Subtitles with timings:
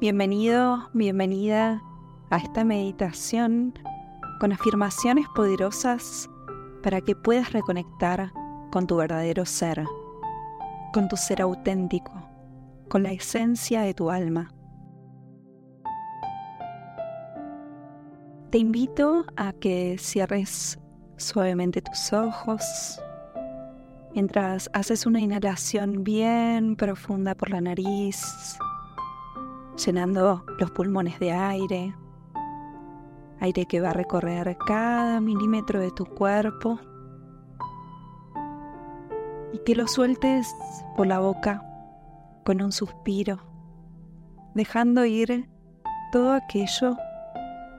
[0.00, 1.80] Bienvenido, bienvenida
[2.28, 3.78] a esta meditación
[4.40, 6.28] con afirmaciones poderosas
[6.82, 8.32] para que puedas reconectar
[8.72, 9.84] con tu verdadero ser,
[10.92, 12.12] con tu ser auténtico,
[12.88, 14.52] con la esencia de tu alma.
[18.50, 20.76] Te invito a que cierres
[21.18, 23.00] suavemente tus ojos
[24.12, 28.58] mientras haces una inhalación bien profunda por la nariz,
[29.76, 31.94] llenando los pulmones de aire,
[33.40, 36.78] aire que va a recorrer cada milímetro de tu cuerpo
[39.52, 40.54] y que lo sueltes
[40.96, 41.62] por la boca
[42.44, 43.38] con un suspiro,
[44.54, 45.48] dejando ir
[46.12, 46.96] todo aquello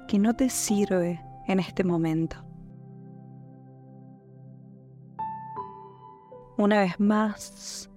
[0.07, 2.37] que no te sirve en este momento.
[6.57, 7.89] Una vez más,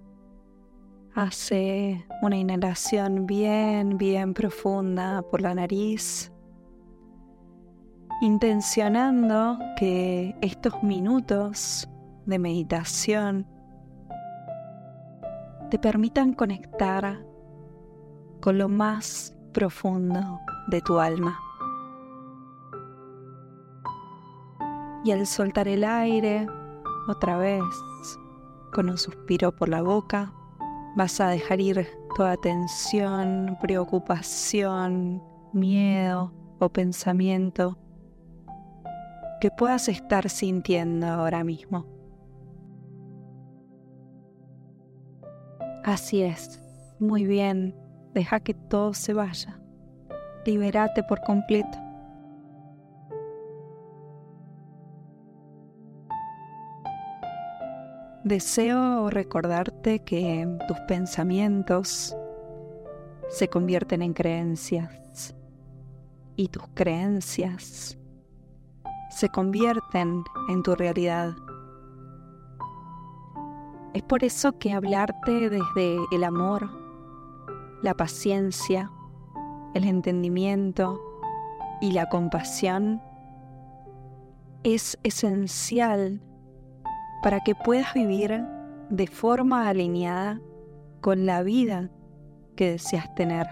[1.21, 6.31] hace una inhalación bien, bien profunda por la nariz,
[8.21, 11.89] intencionando que estos minutos
[12.25, 13.47] de meditación
[15.69, 17.21] te permitan conectar
[18.39, 21.37] con lo más profundo de tu alma.
[25.03, 26.47] Y al soltar el aire,
[27.07, 27.63] otra vez,
[28.73, 30.33] con un suspiro por la boca,
[30.99, 37.77] vas a dejar ir toda tensión, preocupación, miedo o pensamiento
[39.39, 41.85] que puedas estar sintiendo ahora mismo.
[45.85, 46.61] Así es,
[46.99, 47.73] muy bien,
[48.13, 49.57] deja que todo se vaya,
[50.45, 51.77] libérate por completo.
[58.29, 62.15] Deseo recordarte que tus pensamientos
[63.27, 65.35] se convierten en creencias
[66.35, 67.97] y tus creencias
[69.09, 71.33] se convierten en tu realidad.
[73.95, 76.69] Es por eso que hablarte desde el amor,
[77.81, 78.91] la paciencia,
[79.73, 81.01] el entendimiento
[81.81, 83.01] y la compasión
[84.61, 86.21] es esencial
[87.21, 88.43] para que puedas vivir
[88.89, 90.39] de forma alineada
[91.01, 91.89] con la vida
[92.55, 93.47] que deseas tener.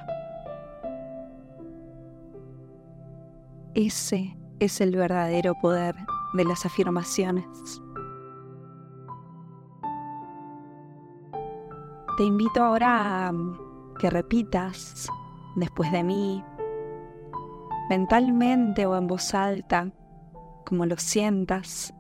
[3.73, 5.95] Ese es el verdadero poder
[6.33, 7.45] de las afirmaciones.
[12.17, 13.33] Te invito ahora a
[13.99, 15.07] que repitas
[15.55, 16.43] después de mí,
[17.89, 19.91] mentalmente o en voz alta,
[20.65, 21.93] como lo sientas,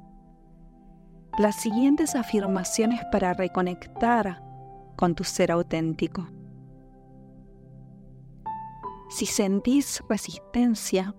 [1.37, 4.41] las siguientes afirmaciones para reconectar
[4.95, 6.27] con tu ser auténtico.
[9.09, 11.15] Si sentís resistencia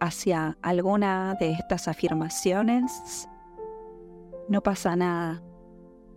[0.00, 3.28] hacia alguna de estas afirmaciones,
[4.48, 5.42] no pasa nada.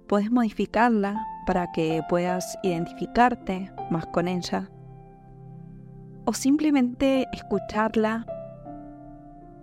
[0.08, 4.72] Puedes modificarla para que puedas identificarte más con ella
[6.26, 8.26] o simplemente escucharla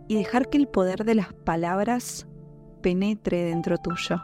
[0.08, 2.26] y dejar que el poder de las palabras
[2.86, 4.22] penetre dentro tuyo.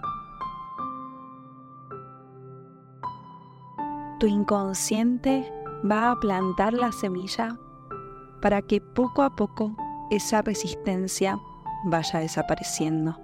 [4.21, 5.53] Tu inconsciente
[5.85, 7.59] va a plantar la semilla
[8.41, 9.77] para que poco a poco
[10.13, 11.41] esa resistencia
[11.87, 13.19] vaya desapareciendo.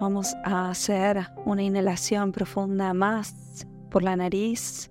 [0.00, 4.90] Vamos a hacer una inhalación profunda más por la nariz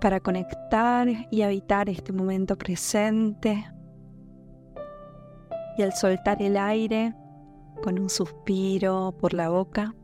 [0.00, 3.70] para conectar y habitar este momento presente
[5.80, 7.14] y al soltar el aire
[7.82, 9.94] con un suspiro por la boca,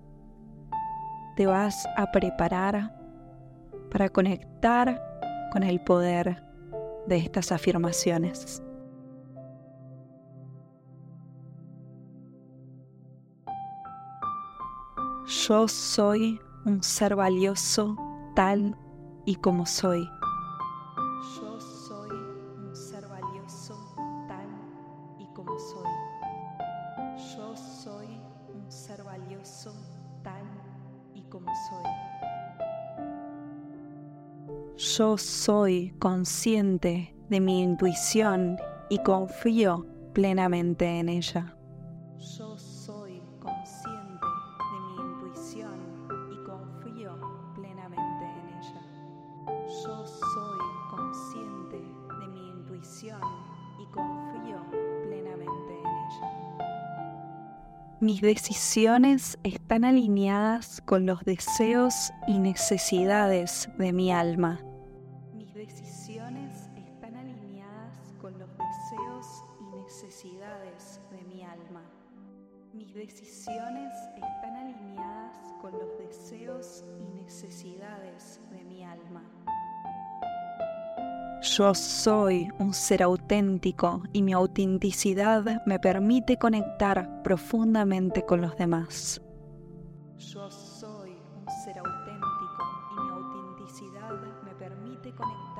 [1.36, 2.98] te vas a preparar
[3.90, 4.98] para conectar
[5.52, 6.42] con el poder
[7.06, 8.62] de estas afirmaciones.
[15.26, 17.96] Yo soy un ser valioso
[18.34, 18.74] tal
[19.26, 20.08] y como soy.
[34.96, 38.56] Yo soy consciente de mi intuición
[38.88, 39.84] y confío
[40.14, 41.54] plenamente en ella.
[42.16, 44.26] Yo soy consciente
[44.72, 45.74] de mi intuición
[46.32, 47.18] y confío
[47.56, 48.80] plenamente en ella.
[49.84, 51.76] Yo soy consciente
[52.20, 53.20] de mi intuición
[53.78, 54.64] y confío
[55.02, 56.28] plenamente en ella.
[58.00, 64.60] Mis decisiones están alineadas con los deseos y necesidades de mi alma.
[71.10, 71.82] De mi alma.
[72.72, 79.22] Mis decisiones están alineadas con los deseos y necesidades de mi alma.
[81.42, 89.20] Yo soy un ser auténtico y mi autenticidad me permite conectar profundamente con los demás.
[90.16, 94.10] Yo soy un ser auténtico y mi autenticidad
[94.44, 95.55] me permite conectar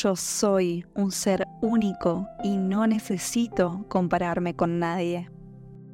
[0.00, 5.28] Yo soy un ser único y no necesito compararme con nadie.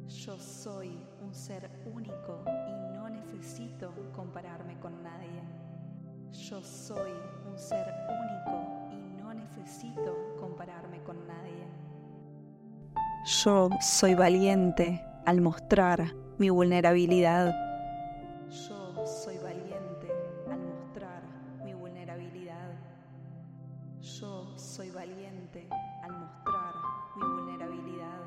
[0.07, 5.41] Yo soy un ser único y no necesito compararme con nadie.
[6.31, 7.13] Yo soy
[7.49, 11.65] un ser único y no necesito compararme con nadie.
[13.43, 17.64] Yo soy valiente al mostrar mi vulnerabilidad.
[24.21, 25.67] Yo soy valiente
[26.01, 26.73] al mostrar
[27.17, 28.21] mi vulnerabilidad.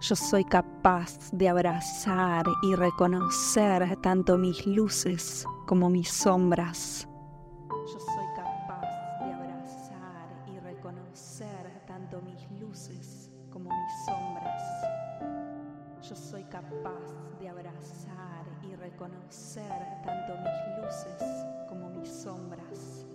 [0.00, 7.08] Yo soy capaz de abrazar y reconocer tanto mis luces como mis sombras.
[7.68, 8.82] Yo soy capaz
[9.18, 14.62] de abrazar y reconocer tanto mis luces como mis sombras.
[16.08, 17.02] Yo soy capaz
[17.40, 19.72] de abrazar y reconocer
[20.04, 21.20] tanto mis luces
[21.68, 23.06] como mis sombras.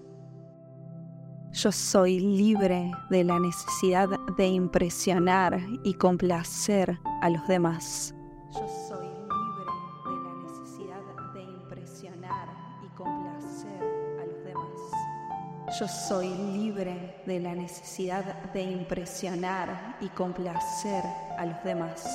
[1.62, 4.08] Yo soy libre de la necesidad
[4.38, 8.16] de impresionar y complacer a los demás.
[8.54, 9.74] Yo soy libre
[10.06, 12.48] de la necesidad de impresionar
[12.82, 13.84] y complacer
[14.22, 15.78] a los demás.
[15.78, 21.04] Yo soy libre de la necesidad de impresionar y complacer
[21.38, 22.08] a los demás.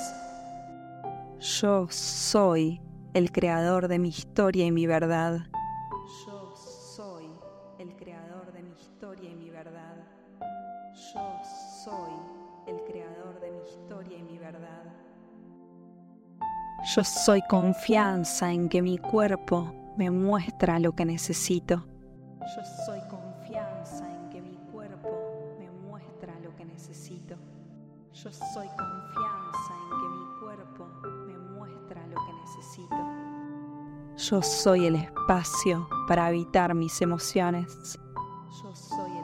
[1.39, 2.81] Yo soy
[3.13, 5.41] el creador de mi historia y mi verdad.
[16.93, 21.83] Yo soy confianza en que mi cuerpo me muestra lo que necesito.
[22.55, 25.09] Yo soy confianza en que mi cuerpo
[25.59, 27.35] me muestra lo que necesito.
[28.13, 30.87] Yo soy confianza en que mi cuerpo
[31.25, 32.95] me muestra lo que necesito.
[34.17, 37.99] Yo soy el espacio para habitar mis emociones.
[38.61, 39.14] Yo soy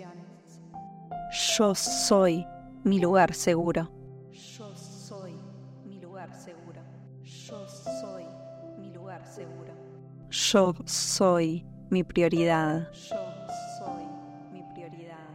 [0.00, 0.60] emociones.
[1.56, 2.46] Yo soy
[2.84, 3.90] mi lugar seguro.
[4.32, 5.34] Yo soy
[5.84, 6.80] mi lugar seguro.
[7.22, 8.24] Yo soy
[8.78, 9.74] mi lugar seguro.
[10.30, 12.90] Yo soy mi prioridad.
[12.92, 13.16] Yo
[13.78, 14.04] soy
[14.52, 15.28] mi prioridad.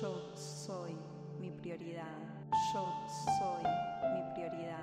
[0.00, 0.96] Yo soy
[1.40, 2.16] mi prioridad.
[2.72, 2.86] Yo
[3.38, 3.62] soy
[4.14, 4.76] mi prioridad.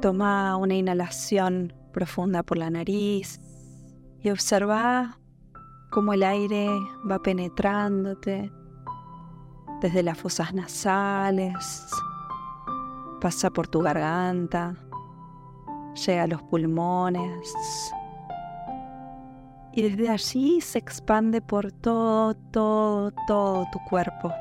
[0.00, 3.40] Toma una inhalación profunda por la nariz
[4.26, 5.20] y observa
[5.88, 6.66] cómo el aire
[7.08, 8.50] va penetrándote
[9.80, 11.86] desde las fosas nasales,
[13.20, 14.74] pasa por tu garganta,
[16.04, 17.54] llega a los pulmones
[19.72, 24.32] y desde allí se expande por todo, todo, todo tu cuerpo.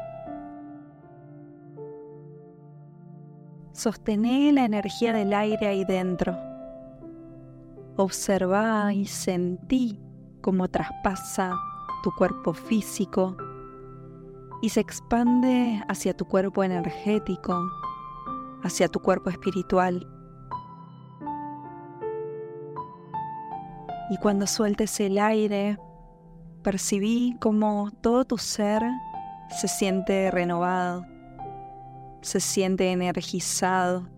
[3.71, 6.54] Sostené la energía del aire ahí dentro.
[7.97, 9.99] Observa y sentí
[10.41, 11.53] cómo traspasa
[12.03, 13.37] tu cuerpo físico
[14.61, 17.69] y se expande hacia tu cuerpo energético,
[18.63, 20.07] hacia tu cuerpo espiritual.
[24.09, 25.79] Y cuando sueltes el aire,
[26.63, 28.83] percibí como todo tu ser
[29.49, 31.05] se siente renovado,
[32.21, 34.09] se siente energizado,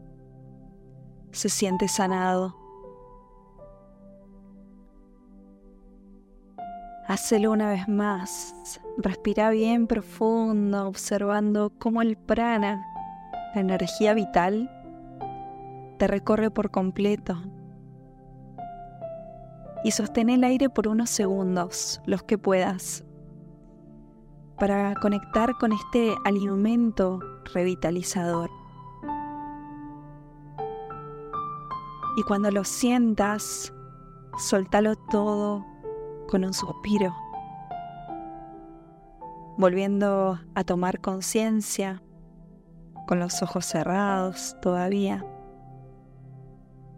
[1.32, 2.67] se siente sanado.
[7.08, 8.82] Hácelo una vez más.
[8.98, 12.86] Respira bien profundo, observando cómo el prana,
[13.56, 14.70] la energía vital,
[16.00, 17.42] te recorre por completo.
[19.86, 23.06] Y sostén el aire por unos segundos, los que puedas,
[24.60, 27.20] para conectar con este alimento
[27.54, 28.50] revitalizador.
[32.18, 33.72] Y cuando lo sientas,
[34.38, 35.77] soltalo todo
[36.28, 37.16] con un suspiro
[39.58, 42.04] volviendo a tomar conciencia
[43.08, 45.26] con los ojos cerrados todavía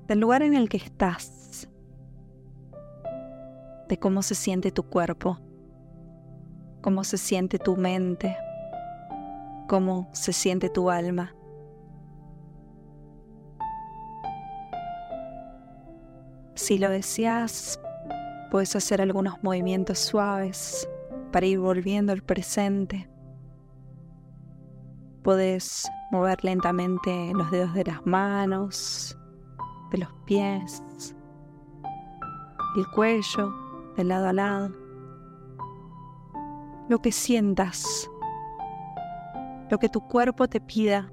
[0.08, 1.70] del lugar en el que estás,
[3.88, 5.40] de cómo se siente tu cuerpo,
[6.82, 8.36] cómo se siente tu mente,
[9.68, 11.36] cómo se siente tu alma.
[16.56, 17.80] Si lo deseas,
[18.50, 20.90] puedes hacer algunos movimientos suaves
[21.32, 23.10] para ir volviendo al presente.
[25.24, 29.18] Puedes mover lentamente los dedos de las manos,
[29.92, 30.84] de los pies,
[32.76, 33.54] el cuello,
[33.96, 34.72] de lado a lado.
[36.88, 38.10] Lo que sientas,
[39.70, 41.12] lo que tu cuerpo te pida,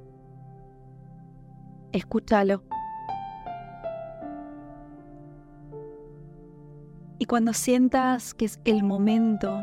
[1.92, 2.62] escúchalo.
[7.26, 9.60] Cuando sientas que es el momento,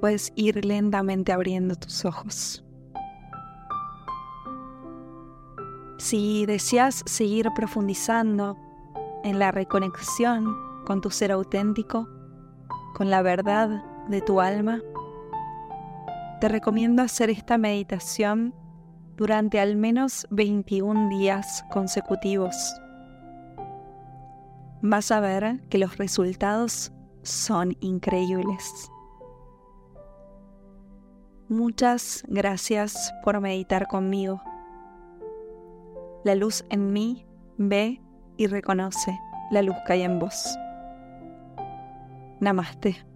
[0.00, 2.64] puedes ir lentamente abriendo tus ojos.
[5.98, 8.56] Si deseas seguir profundizando
[9.24, 12.08] en la reconexión con tu ser auténtico,
[12.94, 14.80] con la verdad de tu alma,
[16.40, 18.54] te recomiendo hacer esta meditación
[19.16, 22.54] durante al menos 21 días consecutivos.
[24.82, 28.90] Vas a ver que los resultados son increíbles.
[31.48, 34.40] Muchas gracias por meditar conmigo.
[36.24, 37.26] La luz en mí
[37.58, 38.00] ve
[38.36, 39.18] y reconoce
[39.50, 40.56] la luz que hay en vos.
[42.40, 43.09] Namaste.